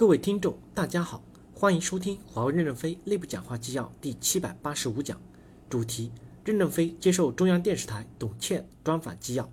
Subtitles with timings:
[0.00, 1.22] 各位听众，大家好，
[1.52, 5.20] 欢迎收听华为任正非内部讲话纪要第七百八十五讲，
[5.68, 6.10] 主题：
[6.42, 9.46] 任正非接受中央电视台董倩专访纪要。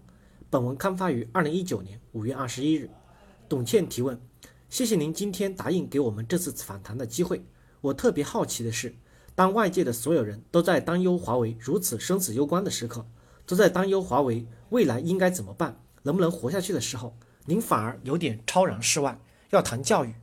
[0.50, 2.90] 本文刊发于二零一九年五月二十一日。
[3.50, 4.18] 董倩提问：
[4.70, 7.44] 谢谢您今天答应给我们这次访谈的机会。
[7.82, 8.96] 我特别好奇的是，
[9.36, 13.06] 当外界的所有人都在担忧华为如此生死攸关的时刻，
[13.46, 19.20] 都在担忧华为未来应该怎么办，能不能活下去的时候，您反而有点超然世外，
[19.50, 20.16] 要谈教育。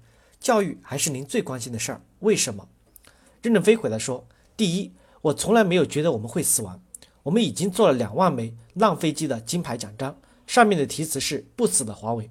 [0.44, 2.68] 教育还是您最关心的事儿，为什么？
[3.40, 4.26] 任正非回答说
[4.58, 4.92] ：“第一，
[5.22, 6.82] 我从来没有觉得我们会死亡。
[7.22, 12.28] 我们已经做了两万枚浪飞机的金牌奖章，上面的题词是‘不死的华为’。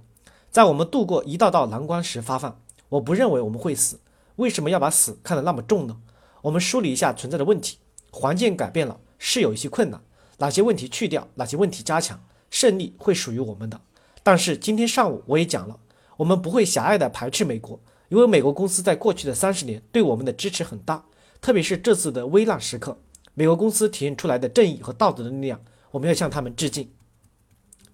[0.51, 2.61] 在我们度过一道道难关时发放。
[2.89, 3.99] 我不认为我们会死。
[4.35, 5.97] 为什么要把死看得那么重呢？
[6.43, 7.79] 我们梳理一下存在的问题。
[8.11, 9.99] 环境改变了，是有一些困难。
[10.37, 13.81] 哪些问题去掉，哪些问题加强，胜利会属于我们的。
[14.21, 15.79] 但是今天上午我也讲了，
[16.17, 17.79] 我们不会狭隘地排斥美国。”
[18.13, 21.03] 因为美国公司在过去的三十年对我们的支持很大，
[21.41, 22.95] 特别是这次的危难时刻，
[23.33, 26.91] 美国公司体现出来的正义和道德的力量，我们要向他们致敬。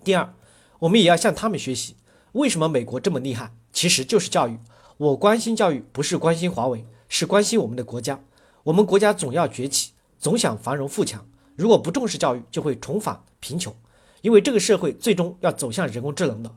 [0.03, 0.33] 第二，
[0.79, 1.95] 我们也要向他们学习。
[2.33, 3.53] 为什么美国这么厉害？
[3.71, 4.59] 其实就是教育。
[4.97, 8.21] 我关心教育，不是关心华为，是关心我们的国家。
[8.63, 11.25] 我们国家总要崛起，总想繁荣富强。
[11.55, 13.73] 如果不重视教育，就会重返贫穷。
[14.19, 16.53] 因为这个社会最终要走向人工智能的。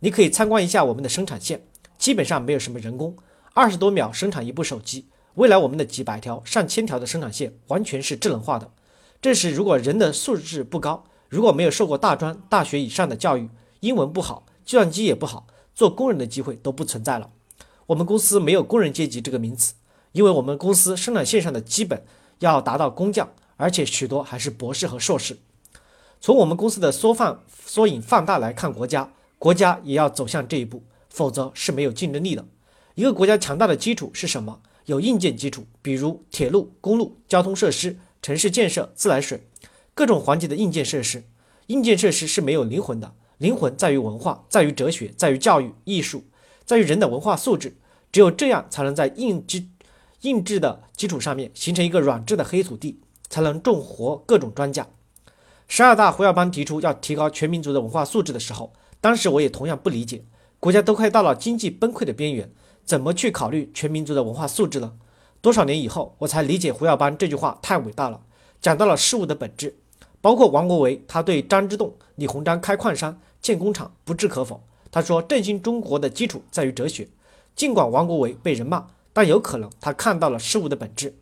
[0.00, 1.66] 你可以参观一下我们的生产线。
[1.98, 3.16] 基本上没有什么人工，
[3.54, 5.06] 二十多秒生产一部手机。
[5.34, 8.70] 未来我们的几百条、上千条的生产线完全是智能化的。
[9.20, 17.30] 这时，如果人的素质不高，如果没有受过大专、大学以上的教育，英文不好，计算机也不好，做工人的机会都不存在了。
[17.86, 19.74] 我们公司没有工人阶级这个名词，
[20.12, 22.02] 因为我们公司生产线上的基本
[22.38, 25.38] 要达到工匠，而且许多还是博士和硕士。
[26.20, 30.82] 从我们公司的缩放、缩影放大来看，国家国家也要走向这一步。
[31.16, 32.44] 否则是没有竞争力的。
[32.94, 34.60] 一个国家强大的基础是什么？
[34.84, 39.48] 有硬件基础，比如铁路、公路、交通设施、城市建设、自来水，
[39.94, 41.24] 各种环节的硬件设施。
[41.68, 46.24] 硬件设施是没有灵魂的，灵魂在于文化，在于哲学，在于教育、艺术，
[46.66, 47.78] 在于人的文化素质。
[48.12, 49.70] 只有这样，才能在硬基、
[50.20, 54.84] 硬质的基础上面形成一个软质的黑土地，才能种活各种庄稼。
[55.66, 60.22] 十二大胡耀邦提出要提高全民族的文化素质的时候，当时我也同样不理解。
[60.66, 62.50] 国家都快到了经济崩溃的边缘，
[62.84, 64.94] 怎么去考虑全民族的文化素质呢？
[65.40, 68.20] 多少年以后，我才理解胡耀邦这句话太伟大了，
[68.60, 69.76] 讲到了事物的本质。
[70.20, 74.60] 包括王国维，他对张之洞、李鸿章开矿山、建工厂不置可否。
[74.90, 77.06] 他说，振兴中国的基础在于哲学。
[77.54, 81.14] 尽管王国维被人骂，但有可能他看到了事物的本质。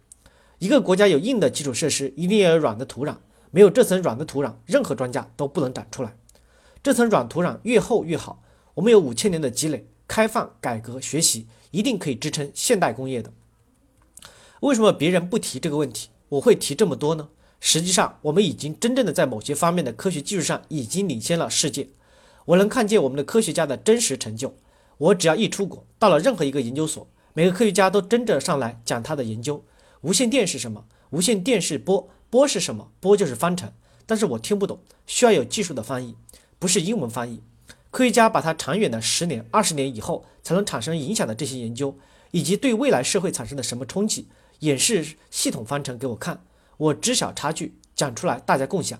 [0.58, 3.16] 一个国家有硬的基础设施，一定要有软的土壤。
[3.50, 6.16] 没有这层软的土壤，任何庄稼都不能长出来。
[6.82, 8.40] 这层软土壤越厚越好。
[8.74, 13.32] 我们有五千年的积累，开放、改革、学习，一定可以支撑现代工业的。
[14.60, 17.28] 为什么别人不提这个问题，我会提这么多呢？
[17.60, 21.88] 实际上，我们已经真正的在某些方面的科学技术上已经领先了世界。
[22.46, 24.54] 我能看见我们的科学家的真实成就。
[24.98, 29.64] 我只要一出国，到了任何一个研究所，每个科学家都争着上来讲他的研究。
[30.02, 30.84] 无线电是什么？
[31.10, 32.90] 无线电是波，波是什么？
[33.00, 33.72] 波就是方程。
[34.04, 36.16] 但是我听不懂，需要有技术的翻译，
[36.58, 37.40] 不是英文翻译。
[37.94, 41.96] 科学家把他长远的十年、二十年以后才能产生影响的这些研究，
[42.32, 44.26] 以及对未来社会产生的什么冲击，
[44.58, 46.42] 演示系统方程给我看，
[46.76, 48.98] 我知晓差距，讲出来大家共享。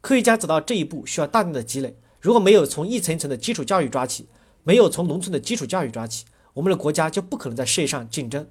[0.00, 4.26] 科学家走到这一步需要大量的积累，如果没有从一层一层的基础教育抓起，
[4.64, 6.24] 没有从农村的基础教育抓起，
[6.54, 8.48] 我们的国家就不可能在事业上竞争。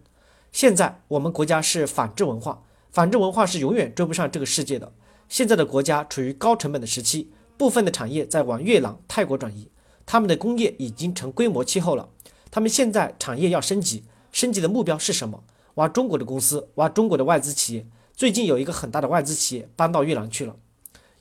[0.53, 4.93] 现在我们国家是反制文化，反制文化是永远追不上这个世界的。
[5.27, 7.33] 现在的国家处于高成本的时期。
[7.57, 9.69] 部分的产业在往越南、泰国转移，
[10.05, 12.09] 他们的工业已经成规模气候了。
[12.51, 15.43] 他们现在产业要升级，升级的目标是什么？
[15.75, 17.85] 挖中国的公司，挖中国的外资企业。
[18.15, 20.55] 最近有一个很大的外资企业搬到越南去了。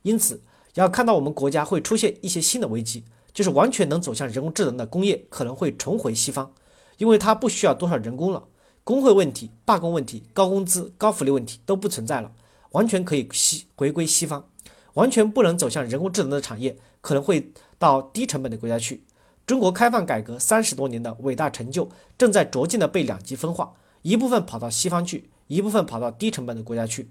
[0.02, 0.42] 因此，
[0.74, 3.04] 要看到我们国家会出现一些新的危机，
[3.34, 6.54] 就是完全能走向人工智能的工业可能会重回西方，
[6.96, 8.44] 因为它不需要多少人工了，
[8.84, 12.32] 工会问题、罢工问题、高工资、高福利问题都不存在了，
[12.70, 14.48] 完全可以西回归西方。
[14.96, 19.04] 完全不能走向人工智能的产业，可能会到低成本的国家去。
[19.46, 21.88] 中国开放改革三十多年的伟大成就，
[22.18, 27.10] 正在逐渐的被两极分化，一部分跑到西方去，一部分跑到低成本的国家去。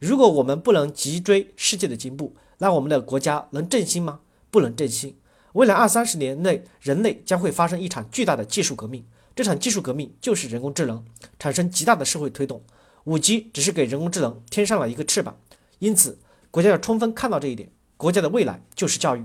[0.00, 4.20] 如果我们不能急追世界的进步，那我们的国家能振兴吗？
[4.50, 5.16] 不能振兴。
[5.52, 9.04] 未来二三十年内，人类将会发生一场巨大的技术革命，
[9.36, 11.04] 这场技术革命就是人工智能，
[11.38, 12.60] 产生极大的社会推动。
[13.04, 15.36] 五 G 只是给人工智能添上了一个翅膀，
[15.78, 16.18] 因此。
[16.50, 19.24] 国家要充分看到这一点，国家的未来就是教育。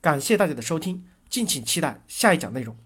[0.00, 2.76] 感谢大家的收听，敬请期待下一讲内容。